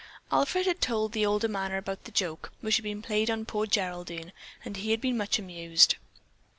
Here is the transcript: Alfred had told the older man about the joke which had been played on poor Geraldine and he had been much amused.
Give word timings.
Alfred 0.31 0.65
had 0.65 0.81
told 0.81 1.11
the 1.11 1.27
older 1.27 1.47
man 1.47 1.71
about 1.71 2.05
the 2.05 2.11
joke 2.11 2.51
which 2.61 2.77
had 2.77 2.83
been 2.83 3.03
played 3.03 3.29
on 3.29 3.45
poor 3.45 3.67
Geraldine 3.67 4.33
and 4.65 4.77
he 4.77 4.89
had 4.89 4.99
been 4.99 5.15
much 5.15 5.37
amused. 5.37 5.95